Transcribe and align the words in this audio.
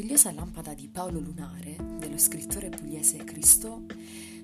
meravigliosa 0.00 0.32
lampada 0.32 0.72
di 0.72 0.88
Paolo 0.88 1.20
Lunare, 1.20 1.76
dello 1.98 2.16
scrittore 2.16 2.70
pugliese 2.70 3.18
Cristo, 3.18 3.84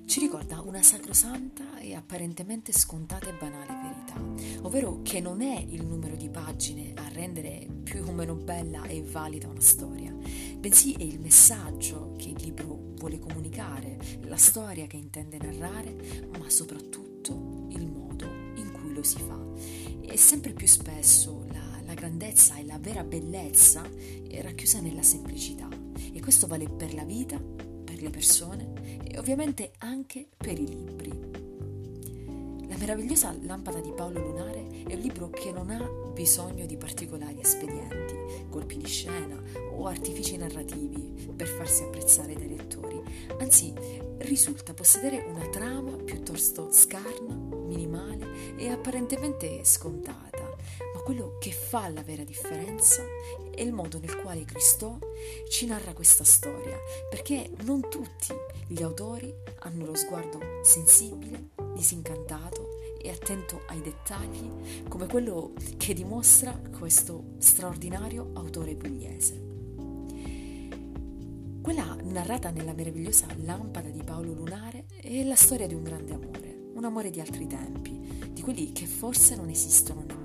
ci 0.05 0.19
ricorda 0.19 0.61
una 0.61 0.83
sacrosanta 0.83 1.79
e 1.79 1.95
apparentemente 1.95 2.71
scontata 2.71 3.27
e 3.27 3.33
banale 3.33 3.73
verità, 3.81 4.65
ovvero 4.67 5.01
che 5.01 5.19
non 5.19 5.41
è 5.41 5.65
il 5.67 5.83
numero 5.83 6.15
di 6.15 6.29
pagine 6.29 6.93
a 6.95 7.07
rendere 7.07 7.67
più 7.83 8.03
o 8.05 8.11
meno 8.11 8.35
bella 8.35 8.83
e 8.83 9.01
valida 9.01 9.47
una 9.47 9.59
storia, 9.59 10.13
bensì 10.13 10.93
è 10.93 11.01
il 11.01 11.19
messaggio 11.19 12.13
che 12.17 12.29
il 12.29 12.39
libro 12.39 12.93
vuole 12.95 13.17
comunicare, 13.17 13.97
la 14.25 14.37
storia 14.37 14.85
che 14.85 14.97
intende 14.97 15.39
narrare, 15.39 16.29
ma 16.37 16.47
soprattutto 16.51 17.65
il 17.69 17.87
modo 17.87 18.25
in 18.55 18.71
cui 18.71 18.93
lo 18.93 19.01
si 19.01 19.17
fa. 19.17 19.43
E 20.01 20.17
sempre 20.17 20.53
più 20.53 20.67
spesso 20.67 21.45
la 21.51 21.66
grandezza 21.97 22.55
e 22.57 22.65
la 22.65 22.77
vera 22.77 23.03
bellezza 23.03 23.81
è 24.29 24.39
racchiusa 24.43 24.79
nella 24.79 25.01
semplicità. 25.01 25.67
E 26.13 26.21
questo 26.21 26.45
vale 26.45 26.69
per 26.69 26.93
la 26.93 27.03
vita, 27.03 27.39
per 27.39 28.01
le 28.01 28.11
persone 28.11 29.01
e 29.03 29.17
ovviamente 29.17 29.71
anche 29.79 30.27
per 30.37 30.59
i 30.59 30.67
libri. 30.67 31.45
La 32.67 32.77
meravigliosa 32.77 33.35
lampada 33.41 33.79
di 33.79 33.91
Paolo 33.93 34.21
Lunare 34.21 34.67
è 34.87 34.93
un 34.93 34.99
libro 34.99 35.29
che 35.29 35.51
non 35.51 35.71
ha 35.71 35.83
bisogno 36.13 36.67
di 36.67 36.77
particolari 36.77 37.39
espedienti, 37.41 38.45
colpi 38.49 38.77
di 38.77 38.85
scena 38.85 39.41
o 39.71 39.87
artifici 39.87 40.37
narrativi 40.37 41.31
per 41.35 41.47
farsi 41.47 41.83
apprezzare 41.83 42.35
dai 42.35 42.49
lettori, 42.49 43.01
anzi 43.39 43.73
risulta 44.19 44.73
possedere 44.73 45.25
una 45.27 45.47
trama 45.47 45.95
piuttosto 45.95 46.71
scarna, 46.71 47.33
minimale 47.33 48.55
e 48.57 48.69
apparentemente 48.69 49.61
scontata 49.63 50.36
quello 51.07 51.37
che 51.39 51.53
fa 51.53 51.87
la 51.87 52.03
vera 52.03 52.25
differenza 52.25 53.01
è 53.55 53.61
il 53.61 53.71
modo 53.71 53.97
nel 53.97 54.17
quale 54.17 54.43
Cristo 54.43 54.99
ci 55.47 55.65
narra 55.65 55.93
questa 55.93 56.25
storia, 56.25 56.77
perché 57.09 57.49
non 57.63 57.79
tutti 57.79 58.33
gli 58.67 58.81
autori 58.81 59.33
hanno 59.59 59.85
lo 59.85 59.95
sguardo 59.95 60.59
sensibile, 60.63 61.51
disincantato 61.73 62.97
e 63.01 63.09
attento 63.09 63.61
ai 63.67 63.79
dettagli, 63.79 64.83
come 64.89 65.07
quello 65.07 65.53
che 65.77 65.93
dimostra 65.93 66.59
questo 66.77 67.35
straordinario 67.37 68.31
autore 68.33 68.75
pugliese. 68.75 69.41
Quella 71.61 71.95
narrata 72.03 72.49
nella 72.49 72.73
meravigliosa 72.73 73.27
lampada 73.45 73.87
di 73.87 74.03
Paolo 74.03 74.33
Lunare 74.33 74.87
è 75.01 75.23
la 75.23 75.37
storia 75.37 75.67
di 75.67 75.73
un 75.73 75.83
grande 75.83 76.13
amore, 76.13 76.57
un 76.73 76.83
amore 76.83 77.11
di 77.11 77.21
altri 77.21 77.47
tempi, 77.47 78.29
di 78.29 78.41
quelli 78.41 78.73
che 78.73 78.85
forse 78.85 79.37
non 79.37 79.47
esistono 79.47 80.01
nemmeno 80.01 80.16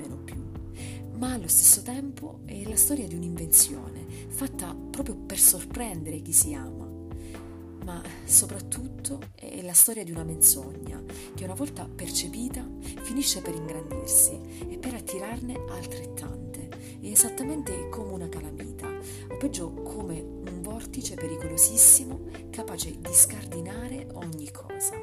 ma 1.22 1.34
allo 1.34 1.46
stesso 1.46 1.82
tempo 1.82 2.40
è 2.46 2.64
la 2.64 2.74
storia 2.74 3.06
di 3.06 3.14
un'invenzione 3.14 4.04
fatta 4.26 4.74
proprio 4.74 5.14
per 5.14 5.38
sorprendere 5.38 6.20
chi 6.20 6.32
si 6.32 6.52
ama. 6.52 6.90
Ma 7.84 8.02
soprattutto 8.24 9.20
è 9.36 9.62
la 9.62 9.72
storia 9.72 10.02
di 10.02 10.10
una 10.10 10.24
menzogna 10.24 11.00
che 11.32 11.44
una 11.44 11.54
volta 11.54 11.88
percepita 11.88 12.68
finisce 13.02 13.40
per 13.40 13.54
ingrandirsi 13.54 14.36
e 14.68 14.78
per 14.78 14.94
attirarne 14.94 15.62
altrettante, 15.68 16.68
è 17.00 17.06
esattamente 17.06 17.88
come 17.88 18.14
una 18.14 18.28
calamita, 18.28 18.88
o 18.88 19.36
peggio 19.36 19.72
come 19.74 20.20
un 20.20 20.60
vortice 20.60 21.14
pericolosissimo 21.14 22.50
capace 22.50 22.98
di 22.98 23.12
scardinare 23.12 24.08
ogni 24.14 24.50
cosa. 24.50 24.96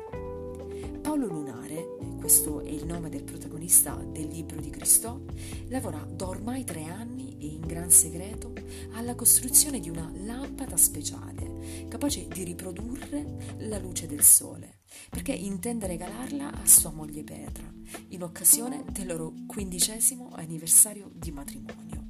Paolo 1.02 1.28
Lunare 1.28 1.98
questo 2.30 2.64
è 2.64 2.70
il 2.70 2.86
nome 2.86 3.10
del 3.10 3.24
protagonista 3.24 3.96
del 3.96 4.28
libro 4.28 4.62
di 4.62 4.70
Cristo, 4.70 5.26
lavora 5.70 5.98
da 6.08 6.28
ormai 6.28 6.64
tre 6.64 6.84
anni 6.84 7.36
e 7.40 7.48
in 7.48 7.62
gran 7.62 7.90
segreto 7.90 8.54
alla 8.92 9.16
costruzione 9.16 9.80
di 9.80 9.90
una 9.90 10.12
lampada 10.14 10.78
speciale, 10.78 11.88
capace 11.88 12.28
di 12.28 12.44
riprodurre 12.44 13.56
la 13.62 13.80
luce 13.80 14.06
del 14.06 14.22
sole, 14.22 14.82
perché 15.10 15.32
intende 15.32 15.88
regalarla 15.88 16.52
a 16.52 16.68
sua 16.68 16.92
moglie 16.92 17.23
Petra, 17.23 17.68
in 18.10 18.22
occasione 18.22 18.86
del 18.92 19.08
loro 19.08 19.34
quindicesimo 19.48 20.30
anniversario 20.32 21.10
di 21.12 21.32
matrimonio. 21.32 22.10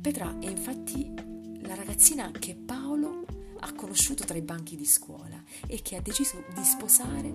Petra 0.00 0.38
è 0.38 0.48
infatti 0.48 1.12
la 1.60 1.74
ragazzina 1.74 2.30
che 2.30 2.56
Paolo 2.56 3.19
ha 3.60 3.72
conosciuto 3.74 4.24
tra 4.24 4.36
i 4.36 4.42
banchi 4.42 4.76
di 4.76 4.86
scuola 4.86 5.42
e 5.66 5.80
che 5.82 5.96
ha 5.96 6.00
deciso 6.00 6.44
di 6.54 6.64
sposare 6.64 7.32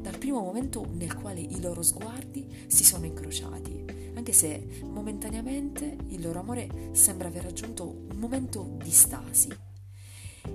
dal 0.00 0.18
primo 0.18 0.40
momento 0.40 0.86
nel 0.92 1.14
quale 1.14 1.40
i 1.40 1.60
loro 1.60 1.82
sguardi 1.82 2.46
si 2.66 2.84
sono 2.84 3.04
incrociati, 3.04 3.84
anche 4.14 4.32
se 4.32 4.80
momentaneamente 4.84 5.96
il 6.08 6.22
loro 6.22 6.40
amore 6.40 6.90
sembra 6.92 7.28
aver 7.28 7.44
raggiunto 7.44 7.88
un 7.88 8.16
momento 8.16 8.76
di 8.82 8.90
stasi. 8.90 9.48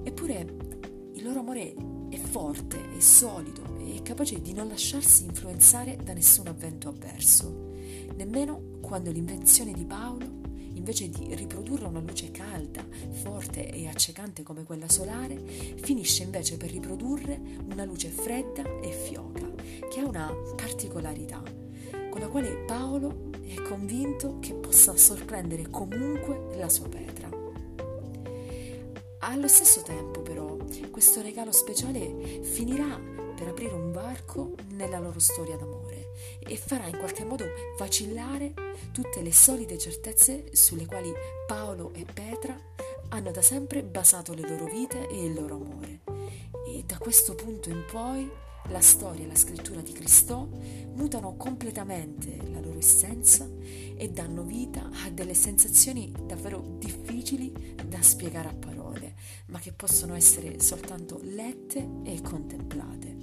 Eppure 0.03 0.39
il 1.13 1.23
loro 1.23 1.39
amore 1.39 1.75
è 2.09 2.17
forte, 2.17 2.95
è 2.95 2.99
solido 2.99 3.77
e 3.79 3.97
è 3.97 4.01
capace 4.01 4.41
di 4.41 4.53
non 4.53 4.67
lasciarsi 4.67 5.25
influenzare 5.25 5.97
da 6.03 6.13
nessun 6.13 6.47
avvento 6.47 6.89
avverso, 6.89 7.73
nemmeno 8.15 8.79
quando 8.81 9.11
l'invenzione 9.11 9.73
di 9.73 9.85
Paolo 9.85 10.50
invece 10.81 11.09
di 11.09 11.35
riprodurre 11.35 11.85
una 11.85 11.99
luce 11.99 12.31
calda, 12.31 12.83
forte 13.21 13.69
e 13.69 13.87
accecante 13.87 14.41
come 14.41 14.63
quella 14.63 14.89
solare, 14.89 15.37
finisce 15.79 16.23
invece 16.23 16.57
per 16.57 16.71
riprodurre 16.71 17.39
una 17.71 17.85
luce 17.85 18.09
fredda 18.09 18.63
e 18.81 18.91
fioca, 18.91 19.47
che 19.91 19.99
ha 19.99 20.07
una 20.07 20.33
particolarità, 20.55 21.43
con 22.09 22.19
la 22.19 22.27
quale 22.27 22.63
Paolo 22.65 23.29
è 23.45 23.61
convinto 23.61 24.39
che 24.39 24.55
possa 24.55 24.97
sorprendere 24.97 25.69
comunque 25.69 26.57
la 26.57 26.67
sua 26.67 26.89
Petra. 26.89 27.29
Allo 29.19 29.47
stesso 29.47 29.83
tempo, 29.83 30.21
però, 30.21 30.57
questo 30.89 31.21
regalo 31.21 31.51
speciale 31.51 32.41
finirà 32.41 33.20
per 33.41 33.49
aprire 33.49 33.73
un 33.73 33.91
varco 33.91 34.53
nella 34.73 34.99
loro 34.99 35.17
storia 35.17 35.57
d'amore 35.57 36.11
e 36.37 36.55
farà 36.57 36.85
in 36.85 36.95
qualche 36.99 37.23
modo 37.23 37.45
vacillare 37.75 38.53
tutte 38.91 39.23
le 39.23 39.33
solide 39.33 39.79
certezze 39.79 40.49
sulle 40.51 40.85
quali 40.85 41.11
Paolo 41.47 41.91
e 41.95 42.05
Petra 42.05 42.55
hanno 43.09 43.31
da 43.31 43.41
sempre 43.41 43.81
basato 43.81 44.35
le 44.35 44.47
loro 44.47 44.65
vite 44.65 45.07
e 45.07 45.25
il 45.25 45.33
loro 45.33 45.55
amore. 45.55 46.01
E 46.67 46.83
da 46.85 46.99
questo 46.99 47.33
punto 47.33 47.69
in 47.69 47.83
poi 47.91 48.29
la 48.69 48.79
storia 48.79 49.25
e 49.25 49.27
la 49.27 49.35
scrittura 49.35 49.81
di 49.81 49.91
Cristo 49.91 50.47
mutano 50.93 51.35
completamente 51.35 52.37
la 52.51 52.59
loro 52.59 52.77
essenza 52.77 53.49
e 53.97 54.07
danno 54.11 54.43
vita 54.43 54.87
a 55.03 55.09
delle 55.09 55.33
sensazioni 55.33 56.13
davvero 56.27 56.75
difficili 56.77 57.73
da 57.83 58.03
spiegare 58.03 58.49
a 58.49 58.53
parole, 58.53 59.15
ma 59.47 59.57
che 59.57 59.73
possono 59.73 60.13
essere 60.13 60.59
soltanto 60.59 61.19
lette 61.23 61.89
e 62.03 62.21
contemplate. 62.21 63.20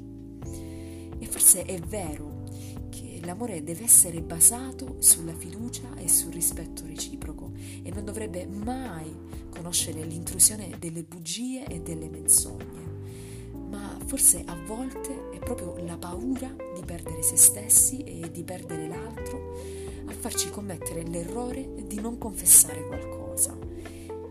E 1.18 1.26
forse 1.26 1.64
è 1.64 1.78
vero 1.80 2.44
che 2.88 3.20
l'amore 3.24 3.62
deve 3.62 3.84
essere 3.84 4.22
basato 4.22 4.96
sulla 5.00 5.34
fiducia 5.34 5.94
e 5.96 6.08
sul 6.08 6.32
rispetto 6.32 6.86
reciproco 6.86 7.52
e 7.82 7.90
non 7.90 8.04
dovrebbe 8.04 8.46
mai 8.46 9.14
conoscere 9.50 10.02
l'intrusione 10.02 10.70
delle 10.78 11.02
bugie 11.02 11.64
e 11.66 11.80
delle 11.80 12.08
menzogne. 12.08 12.96
Ma 13.68 13.98
forse 14.06 14.42
a 14.46 14.56
volte 14.66 15.30
è 15.30 15.38
proprio 15.38 15.76
la 15.84 15.98
paura 15.98 16.54
di 16.74 16.82
perdere 16.84 17.22
se 17.22 17.36
stessi 17.36 18.02
e 18.02 18.30
di 18.30 18.42
perdere 18.42 18.88
l'altro 18.88 19.56
a 20.06 20.12
farci 20.12 20.48
commettere 20.50 21.02
l'errore 21.02 21.84
di 21.86 22.00
non 22.00 22.16
confessare 22.16 22.86
qualcosa. 22.86 23.56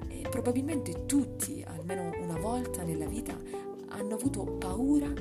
E 0.08 0.28
probabilmente 0.30 1.06
tutti, 1.06 1.64
almeno 1.66 2.12
una 2.20 2.40
volta 2.40 2.84
nella 2.84 3.06
vita, 3.06 3.40
hanno 3.90 4.16
avuto 4.16 4.44
paura 4.44 5.14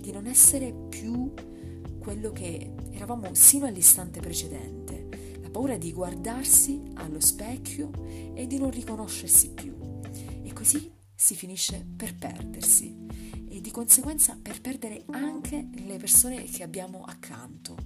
di 0.00 0.12
non 0.12 0.26
essere 0.26 0.72
più 0.88 1.32
quello 1.98 2.32
che 2.32 2.74
eravamo 2.90 3.34
sino 3.34 3.66
all'istante 3.66 4.20
precedente, 4.20 5.38
la 5.40 5.50
paura 5.50 5.76
di 5.76 5.92
guardarsi 5.92 6.80
allo 6.94 7.20
specchio 7.20 7.90
e 8.34 8.46
di 8.46 8.58
non 8.58 8.70
riconoscersi 8.70 9.50
più. 9.50 9.76
E 10.42 10.52
così 10.52 10.90
si 11.14 11.34
finisce 11.34 11.86
per 11.96 12.16
perdersi 12.16 12.96
e 13.48 13.60
di 13.60 13.70
conseguenza 13.70 14.38
per 14.40 14.60
perdere 14.60 15.04
anche 15.10 15.68
le 15.72 15.96
persone 15.98 16.44
che 16.44 16.62
abbiamo 16.62 17.02
accanto. 17.02 17.76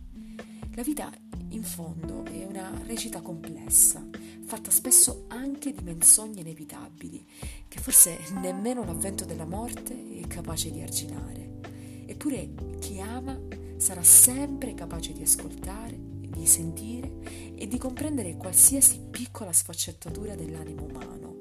La 0.75 0.83
vita 0.83 1.13
in 1.49 1.63
fondo 1.63 2.25
è 2.25 2.45
una 2.45 2.71
recita 2.85 3.21
complessa, 3.21 4.05
fatta 4.45 4.71
spesso 4.71 5.25
anche 5.29 5.73
di 5.73 5.83
menzogne 5.83 6.41
inevitabili, 6.41 7.27
che 7.69 7.81
forse 7.81 8.19
nemmeno 8.41 8.85
l'avvento 8.85 9.25
della 9.25 9.47
morte 9.47 10.21
è 10.21 10.27
capace 10.27 10.71
di 10.71 10.81
arginare. 10.81 11.54
Eppure 12.07 12.51
chi 12.79 13.01
ama 13.01 13.39
sarà 13.77 14.03
sempre 14.03 14.75
capace 14.75 15.13
di 15.13 15.23
ascoltare, 15.23 15.99
di 15.99 16.47
sentire 16.47 17.13
e 17.55 17.67
di 17.67 17.79
comprendere 17.79 18.37
qualsiasi 18.37 19.01
piccola 19.11 19.53
sfaccettatura 19.53 20.35
dell'animo 20.35 20.85
umano 20.85 21.37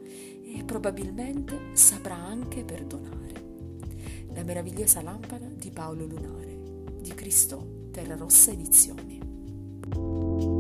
e 0.45 0.63
probabilmente 0.63 1.73
saprà 1.73 2.15
anche 2.15 2.63
perdonare. 2.63 3.41
La 4.33 4.43
meravigliosa 4.43 5.01
lampada 5.01 5.47
di 5.47 5.71
Paolo 5.71 6.05
Lunare, 6.05 6.57
di 7.01 7.13
Cristo 7.13 7.89
Terra 7.91 8.15
Rossa 8.15 8.51
Edizioni. 8.51 10.52